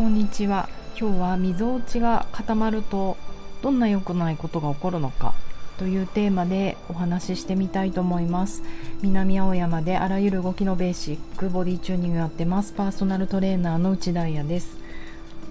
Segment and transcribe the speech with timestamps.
[0.00, 0.66] こんにちは。
[0.98, 3.18] 今日はみぞおちが固まると
[3.60, 5.34] どんな良くないことが起こるのか
[5.76, 8.62] というテーマでお話ししてみたいと思います。
[9.02, 12.72] 南青山であらゆる動きのベーシックボディチューニングやってます。
[12.72, 14.78] パーソナルトレーナーの内田彩です。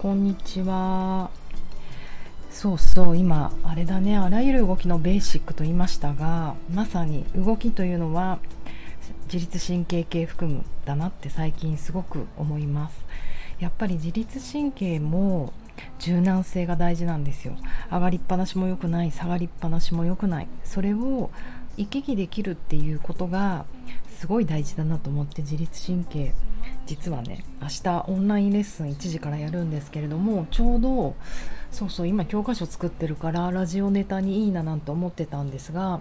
[0.00, 1.30] こんにちは。
[2.50, 4.18] そうそう今あれだね。
[4.18, 8.40] あらゆる動きのベーシックと言いましたがまさに動きというのは
[9.32, 12.98] 自律神経系含むだなって最近すごく思います。
[13.60, 15.52] やっぱり自律神経も
[15.98, 17.56] 柔軟性が大事なんですよ。
[17.90, 20.48] 上がりっぱなしも良くない下がりっぱなしも良くない。
[20.64, 21.30] それを
[21.76, 23.64] 行き来できるっていうことが
[24.18, 26.32] すごい大事だなと思って自律神経。
[26.86, 31.14] 実はね明日オンラインレッスン1時からやるんですけれどもちょうど
[31.70, 36.00] そうそう今教科書作ってるからラジオネタにいいななんて思ってたんですが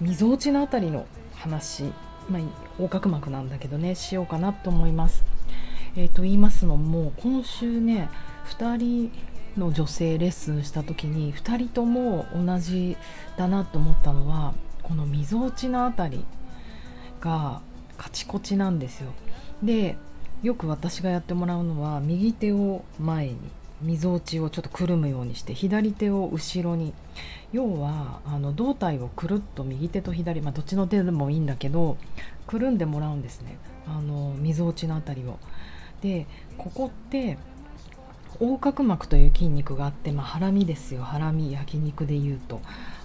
[0.00, 1.84] みぞおちのあたりの話、
[2.30, 2.42] まあ、
[2.78, 5.22] 横隔膜なんだけどねしようかなと思います。
[5.96, 8.08] えー、と言いますのも今週ね
[8.58, 9.12] 2人
[9.56, 12.96] の女性レッスンした時に2人とも同じ
[13.36, 16.24] だなと思ったのはこのみぞおちのあたり
[17.20, 17.60] が
[17.96, 19.12] カチコチなんですよ。
[19.62, 19.96] で
[20.42, 23.36] よく私がやってもらうのは右手を前に
[23.82, 26.94] みぞおちをちょっとくるむようにして左手を後ろに
[27.52, 31.98] 要はあの胴体をくるっと右手と左、まあ、どっちの手でもいいんだけど
[32.46, 35.38] くるんでもらうんですねあのみぞおちの辺りを。
[36.00, 36.26] で
[36.58, 37.38] ここって
[38.40, 41.02] 横隔膜という筋肉があって、まあ、ハラミですよ。
[41.02, 42.60] ハラミ焼肉でいうと。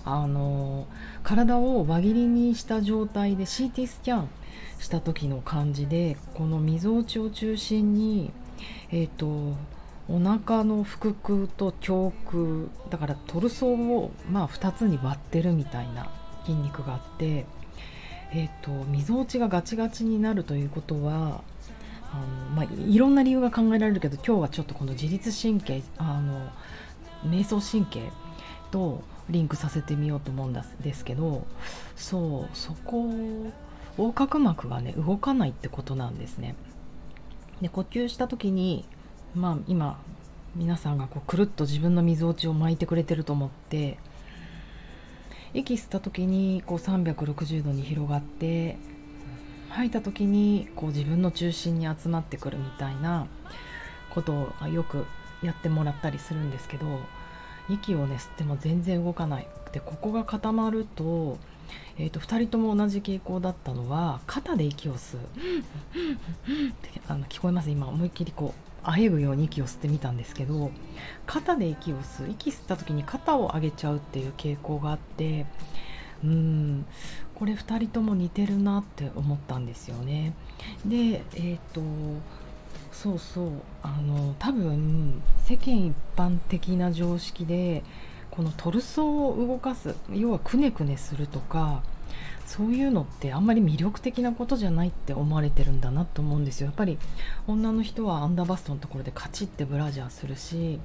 [0.06, 0.86] あの
[1.24, 4.30] 体を輪切りにした状態で CT スキャン
[4.80, 8.32] した時の感じでこのみぞおちを中心に
[8.92, 9.56] えっ、ー、と
[10.08, 16.08] お腹の腹腔と胸腔だからトルソーをまあ2つに割ってるみたいな
[16.46, 17.46] 筋肉があって
[18.32, 21.42] えっ、ー、とみぞおちがガチガチになるということは
[22.16, 26.50] あの、まあ、いろんな理由が考えられるけど今日はちょっとこの自律神経あの
[27.30, 28.12] 瞑想神経
[28.72, 31.46] とリンクさせてみようと思うんですけど
[31.96, 33.10] そうそこ
[33.98, 36.56] 横隔膜がね動かないってことなんですね。
[37.62, 38.86] で呼吸した時に
[39.34, 40.00] まあ今
[40.56, 43.98] 皆さんがこうくるっと自分のみぞおちを巻いてくれてると思って
[45.54, 48.78] 息吸った時にこう360度に広がって
[49.76, 53.28] 吐いた時にこう自分の中心に集まってくるみたいな
[54.10, 55.06] ことをよく
[55.44, 56.86] やってもらったりするんですけど
[57.70, 61.38] 息をね吸っても全然動かないでここが固まると,、
[61.98, 65.20] えーと、2人とも同じ傾向だったのは肩で息を吸う。
[67.10, 67.70] あの聞こえます？
[67.70, 70.72] 今思いっきりこうあえぐように息を吸ってみたんですけど
[71.26, 72.32] 肩で息を吸う。
[72.32, 75.46] 息吸った時に肩を上げちゃうっていう傾向があって
[76.24, 76.86] うん
[77.36, 80.34] これ2人とも似てるなって思ったんですよね。
[80.86, 81.82] でえっ、ー、と
[82.92, 83.52] そうそう
[83.84, 87.84] あの多分世間一般的な常識で
[88.32, 91.84] このトルソーを動かす要はくねくねするとか
[92.46, 96.98] そういうのってあんまり魅力的なことじゃないって思われてるんだなと思うんですよやっぱり
[97.48, 100.80] 女の人はアンダーバストのところでカチッてブラジャーするし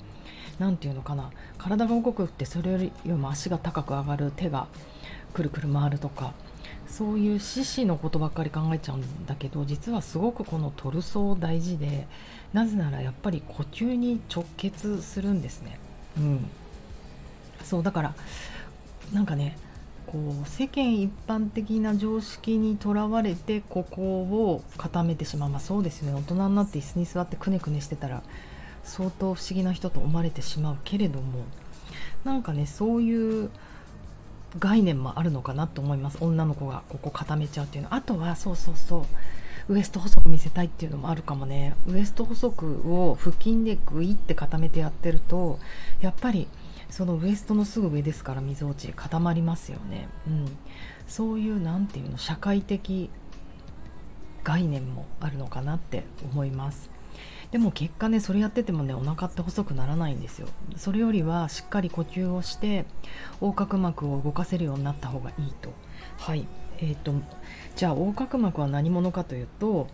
[0.58, 4.66] 何て言うのかな体が動くってそれよりも足が高く上がる手が
[5.30, 6.32] くるくる回るとか
[6.86, 12.06] そういう獅子のことばっかり考えちゃうんだけど実はすごくこのトルソー大事で
[12.52, 15.78] なぜならやっぱり呼吸に直結するんですね。
[16.18, 16.50] うん、
[17.62, 18.14] そうだから
[19.12, 19.56] なんかね
[20.06, 26.18] こう世間一般的な常識にとらわれてここを固めてしまう、まあ、そうですよね。
[26.18, 28.24] 大人になって椅子に座ってくねくねしてたら
[28.82, 31.44] 相当不思議な人と思われてしまうけれども
[32.24, 33.50] なんかねそういう
[34.58, 36.18] 概念もあるのかなと思います。
[36.20, 37.94] 女の子がここ固めちゃうっていうの。
[37.94, 39.06] あとはそうそうそ
[39.68, 39.72] う。
[39.72, 41.76] ウエスト細く見せたいっていうのもあるかもね。
[41.86, 45.58] ウエスト細くを腹筋でグイって固めてやってると
[46.00, 46.48] やっぱり
[46.88, 50.56] そのウエストのすぐ上ですからみぞおち固まりますよね、うん、
[51.06, 53.10] そういう何ていうの社会的
[54.42, 56.90] 概念もあるのかなって思います。
[57.52, 60.48] でも結果ねそれやっててもねお腹って細くならないんですよ。
[60.76, 62.84] それよりはしっかり呼吸をして
[63.40, 65.72] 横隔膜を動かせるようになった方がいいと。
[66.18, 66.46] はい。
[66.78, 67.12] えーと、
[67.76, 69.86] じゃあ横隔膜は何者かというと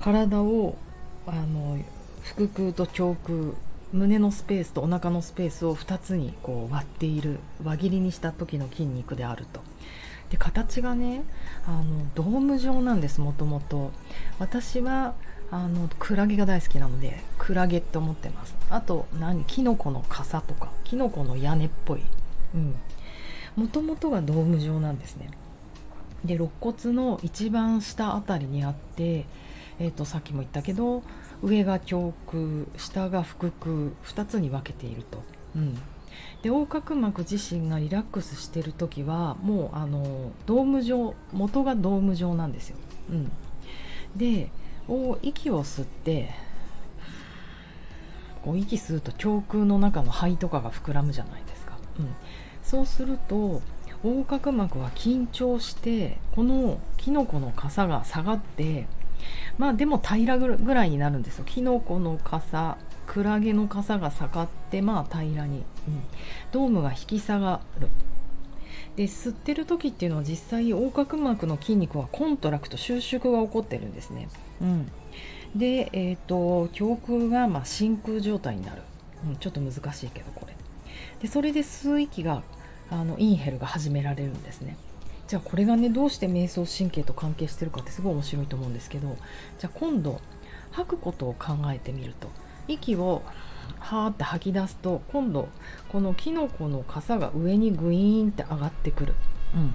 [0.00, 0.76] 体を
[1.26, 1.78] あの
[2.22, 3.54] 腹腔と胸腔
[3.92, 9.60] 胸のスペースとお腹のスペースを2つにこう割っている輪切りにした時の筋肉であると。
[10.30, 11.22] で形がね
[11.66, 13.92] あのドーム状なんですもともと。
[14.38, 15.14] 私は
[15.50, 18.54] あのクラゲが大好きなのでクラゲって思ってます。
[18.70, 19.44] あと何？
[19.44, 20.70] キノコの傘とか。
[20.84, 22.02] キノコの屋根っぽい。
[22.54, 22.74] うん。
[23.56, 25.30] もともとがドーム状なんですね。
[26.24, 29.26] で肋骨の一番下あたりにあって、
[29.78, 31.02] えーと、さっきも言ったけど
[31.42, 35.22] 上が胸腔下が腹腔2つに分けていると。
[35.54, 35.74] うん。
[36.42, 42.76] で横隔膜自身がリラックスしてる時はもうあのドーム状元がドーム状なんですよ。
[43.10, 43.32] うん、
[44.16, 44.50] で
[44.88, 46.30] を息を吸って
[48.44, 51.76] こう息吸うと胸腔の中の肺とかが膨らむじゃないですか。
[51.98, 52.14] うん、
[52.62, 53.62] そうすると
[54.04, 58.86] 横隔膜は緊張してこのキノコの傘が下がって
[59.58, 61.44] まあでも平らぐらいになるんですよ。
[61.44, 66.02] キノコの傘クラゲの傘が下がってまあ平らに、うん、
[66.52, 67.88] ドームが引き下がる。
[68.96, 74.28] で吸ってる時っていうのは実際横隔膜の筋肉は contract 収縮が起こってるんですね、
[74.60, 74.90] うん、
[75.54, 78.82] で、えーと、胸腔がま真空状態になる、
[79.26, 80.56] うん、ちょっと難しいけどこれ。
[81.20, 82.42] でそれで吸う息が
[82.90, 84.76] あの inhale が始められるんですね。
[85.26, 89.16] じゃあこれがねどうして瞑想神経と関係してるかってすごい面白いと思うんですけど
[89.58, 90.20] じゃあ今度
[90.70, 92.28] 吐くことを考えてみると。
[92.68, 93.22] 息を
[93.78, 95.48] はーって吐き出すと今度
[95.88, 99.14] このキノコの傘が上にグイーンって上がってくる、
[99.54, 99.74] うん。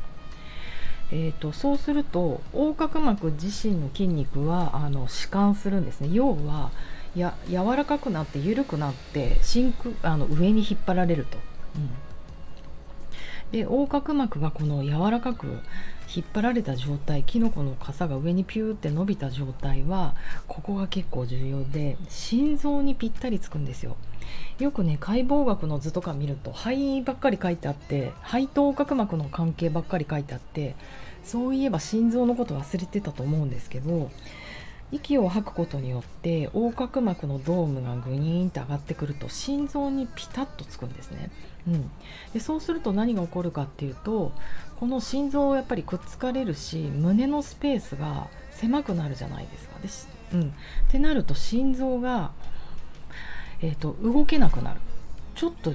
[1.12, 6.10] えーと、そうすると横隔膜自身の筋肉はあの弛緩するんですね。
[6.12, 6.72] 要は
[7.16, 11.38] や柔らかくなって緩くなって真空あの上に引っ張られると、
[11.76, 11.90] うん。
[13.52, 15.60] で横隔膜がこの柔らかく
[16.14, 20.16] 引っ張られた状態キノコの傘が上にピューって伸びた状態は
[20.48, 23.96] ここが結構重要で心臓にぴったりつくんですよ。
[24.60, 30.76] よくね解剖学の図とか見ると肺ばっかり書いてあって肺と横隔膜の関係ばっかり書いてあって
[31.24, 34.12] そういえば心臓のこと忘れてたと思うんですけど
[34.92, 41.32] 息を吐くことによって横隔膜のドームがグニーンって上がってくると心臓にピタッとつくんですね、
[41.68, 41.92] うん、
[42.34, 44.34] でそうすると何が起こるかっていうと
[44.80, 49.80] この心臓をやっぱりくっつかれるし胸のスペースが狭くなるじゃないですか。
[49.80, 49.88] で
[50.34, 50.52] うん、っ
[50.90, 52.32] てなると心臓が、
[53.62, 54.80] えーと、と動けなくなる。
[55.36, 55.74] ちょっと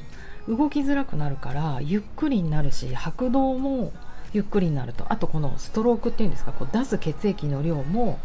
[0.48, 3.92] 動きづらくなるからゆっくりになるし拍動も
[4.32, 5.06] ゆっくりになると。
[5.08, 8.18] あとこのストロークっていうんですかこう出す血液の量も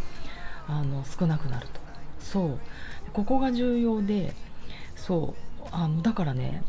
[0.68, 1.80] あの少なくなると。
[2.19, 2.60] そう。
[3.13, 4.34] ここが重要で
[4.96, 5.68] そう。
[5.72, 6.63] あのだからね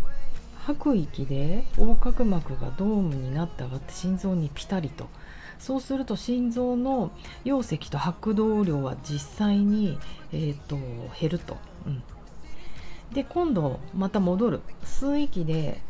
[0.67, 5.09] 吐く息で横隔膜がドームになって上がって心臓にピタリと。
[5.59, 7.13] そうすると心臓の
[7.45, 9.97] 容積と拍動量は実際に、
[10.33, 10.77] えーと、
[11.21, 11.57] 減ると、
[11.87, 12.03] うん、
[13.13, 14.61] で今度また戻る。
[14.83, 15.81] 吸う息で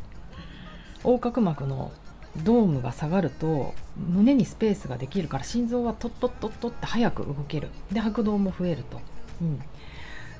[1.04, 1.90] 横隔膜の
[2.36, 7.68] ドームが下がると胸にスペースができるから心臓はトットットットって早く動ける。
[7.92, 9.00] で拍動も増えると、
[9.42, 9.60] うん、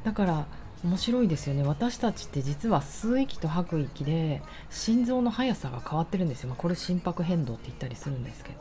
[0.05, 0.47] だから
[0.85, 1.63] 面白いですよね。
[1.63, 8.59] 私たちって実は吸う息と吐く息で心臓の速さが変わってるんですよ、まあ、これ心拍変動って言ったりするんですけど。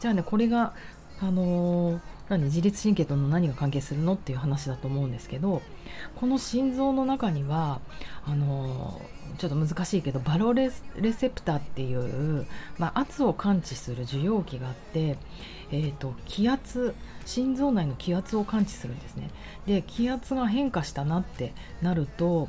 [0.00, 0.74] じゃあねこれが
[1.20, 5.62] あのー、何自律神経との何が関係するのっていう話だと思うんですけど
[6.16, 7.80] この心臓の中には
[8.24, 9.00] あの、
[9.38, 12.46] ちょっと難しいけどバロレセプターっていう、
[12.78, 15.16] まあ、圧を感知する受容器があって、
[15.70, 16.94] えーと、気圧
[17.24, 19.30] 心臓内の気圧を感知するんですね。
[19.66, 21.52] で気圧が変化したなって
[21.82, 22.48] なると,、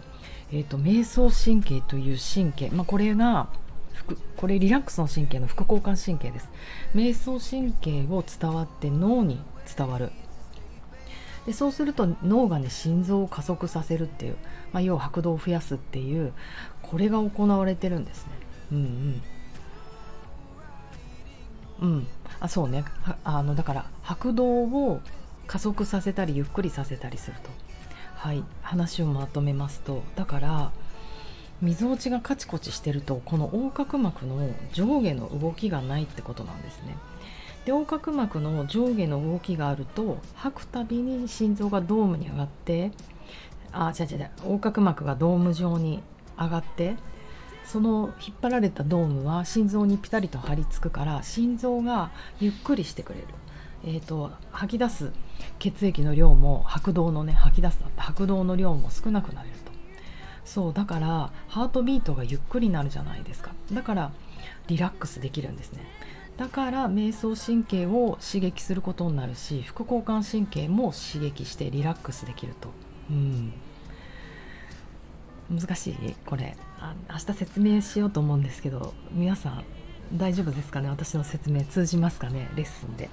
[0.51, 3.50] えーと、瞑想神経という神経、まあ、これが
[4.36, 6.50] これリラックスの神経の副交感神経です。
[6.96, 9.40] 瞑想神経を伝わって脳に
[9.76, 10.12] 伝わる。
[11.46, 14.36] でそうすると脳がね心臓を加速させるっていう、
[14.74, 16.34] まあ、要は拍動を増やすっていう
[16.82, 18.32] これが行われてるんですね。
[18.74, 19.22] うん
[21.82, 21.89] うん。
[21.89, 22.08] うん。
[22.39, 22.84] あそうね。
[23.24, 25.01] あのだから拍動を
[25.48, 27.50] 加速させたりゆっくりさせたりすると。
[28.16, 28.44] はい。
[28.62, 30.72] 話をまとめますとだから
[31.62, 36.96] みぞおちがカチコチしてるとこの横隔膜の上下の動きがないってことなんですね。
[37.66, 42.92] で横隔膜の上下の動きがあると吐くたびに心臓がドームに上がって
[43.72, 46.02] あ違う違う横隔膜がドーム状に
[46.40, 46.96] 上がって
[47.66, 53.28] その引っ張られたドームは心臓にピタリと張り付くから心臓がゆっくりしてくれる、
[53.84, 55.12] えーと、吐き出す
[55.60, 59.50] 血液の量も拍動のね吐き出す拍動の量も少なくなる。
[60.48, 63.51] そうだからハートビートがゆっくりになるじゃないですか。
[63.72, 64.12] だから
[64.68, 65.82] リラックスできるんですね。
[66.38, 72.70] だから瞑想神経を刺激することになるし副交感神経も刺激してリラックスできると、
[73.10, 73.54] うん、
[75.50, 76.16] 難しい？
[76.25, 76.56] これ。
[76.80, 79.63] あ明日説明しようと思うんですけど皆さん
[80.13, 80.89] 大丈夫ですかね？
[80.89, 82.50] 私の説明通じますかね？
[82.56, 83.10] レッスンで。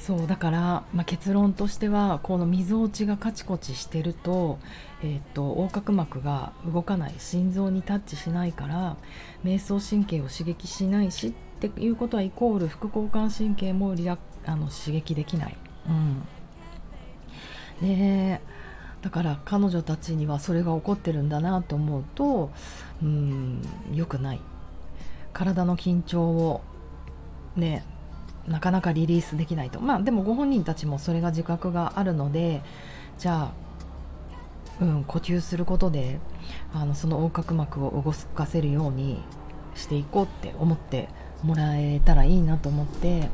[0.00, 0.58] そうだから、
[0.94, 4.58] まあ、結論としてはこのみぞおちがカチコチしてると,、
[5.02, 8.96] えーと横隔膜が動かない心臓にタッチしないから
[9.44, 14.16] 瞑想神経を刺激しないしっていうことはイコール副交感神経もリラ
[14.46, 15.56] あの刺激できない。
[17.82, 18.40] うん、で
[19.02, 22.50] だから彼女たちにはそれが起こってるんだなと思うと
[23.02, 24.40] うん良くない
[25.32, 26.62] 体の緊張を
[27.56, 27.84] ね
[28.46, 32.62] なかなかリリースできないとまあでもご本人たちもそれが自覚があるので
[33.18, 33.70] じゃあ
[34.80, 36.18] うん、呼吸することで
[36.72, 39.22] あのその横隔膜を動かせるように
[39.74, 41.08] していこうって思って
[41.42, 43.28] もらえたらいいなと思って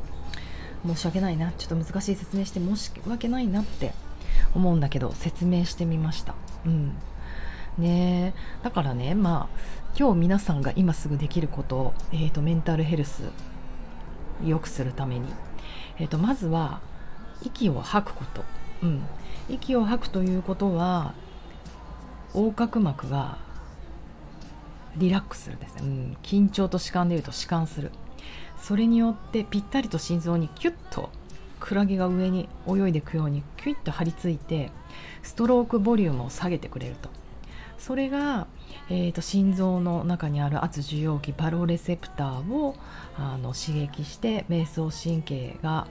[0.84, 3.92] 申し訳ないなちょっと難しい説明して申し訳ないなって
[4.54, 6.34] 思うんだけど説明してみました。
[6.64, 6.94] うん
[7.78, 9.58] ねだからねまあ
[9.98, 13.24] 今日皆さんが今すぐできること、えーと、メンタルヘルス
[14.44, 15.28] 良くするために、
[15.98, 16.80] えーと、まずは
[17.42, 18.44] 息を吐くこと、
[18.82, 19.02] うん、
[19.48, 21.14] 息を吐くということは
[22.34, 23.38] 横隔膜が
[24.96, 27.90] リラックスするですね、うん、緊張と弛緩でいうと弛緩する。
[28.58, 31.10] それによってぴったりと心臓にキュッと
[31.60, 34.70] クラゲが上に泳いでいくようにキュッと張り付いて
[35.22, 37.10] ストロークボリュームを下げてくれると。
[37.78, 38.46] それが、
[38.88, 42.76] えーと、心臓の中にある圧受容器パロレセプターを
[43.16, 45.86] あの刺激して瞑想神経が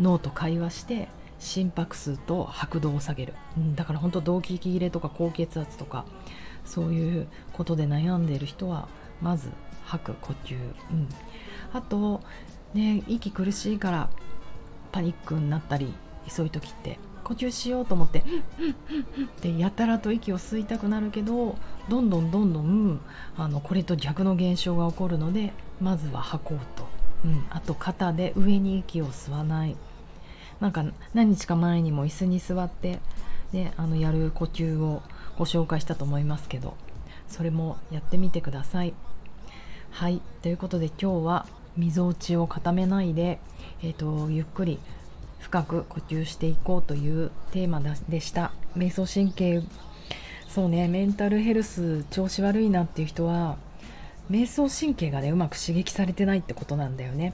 [0.00, 6.06] 脳と会話して心拍数と拍動を下げる、うん、だから本当動悸息切れとか高血圧とか
[6.64, 8.88] そういうことで悩んでいる人は
[9.20, 9.50] まず
[9.84, 11.08] 吐く呼吸、うん、
[11.72, 12.22] あと
[12.74, 14.08] ね息苦しいから
[14.92, 15.94] パニックになったり
[16.28, 18.22] そういう時って呼吸しようと思って
[19.42, 21.56] でやたらと息を吸いたくなるけど
[21.88, 23.00] どんどんどんどん
[23.36, 26.86] あのこれと逆の現象が起こるのでまずは吐こうと、
[27.24, 29.76] うん、あと肩で上に息を吸わない。
[30.60, 33.00] なんか何日か前にも椅子に座って、
[33.52, 35.02] ね、あのやる呼吸を
[35.36, 36.76] ご紹介したと思いますけど
[37.28, 38.94] それもやってみてください。
[39.90, 40.22] はい。
[40.42, 43.40] ということで今日はみぞおちを固めないで、
[43.82, 44.78] えーとゆっくり
[45.46, 48.50] 深く呼吸していこうというテーマでした。
[48.76, 49.62] 瞑想神経。
[50.48, 53.56] そうねメンタルヘルス調子悪いなっていう人は
[54.28, 57.32] 瞑想神経がねうまく刺激されてないってことなんだよね。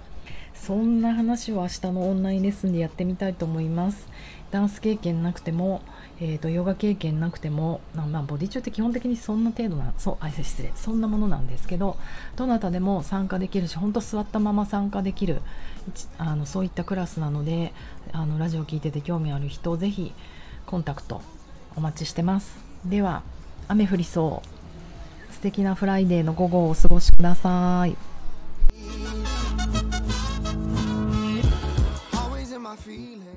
[0.52, 4.08] そんな話を明日のオンラインレッスンでやってみたいと思います。
[4.50, 5.80] ダンス経験なくても
[6.24, 11.96] えーと、ヨガ経験なくても、まあ、ボディ中って基本的にそんな程度なそうあ失礼そんなものなんですけど
[12.36, 15.42] どなたでも参加できるし本当座ったまま参加できる
[16.18, 17.72] あのそういったクラスなので
[18.12, 20.12] あのラジオ聞いてて興味ある人ぜひ
[20.64, 21.22] コンタクト
[21.74, 22.56] お待ちしてます。
[22.84, 23.24] では
[23.66, 25.34] 雨降りそう。
[25.34, 27.96] 素敵なフライデーの午後をお過ごしください。
[32.86, 33.31] Feeling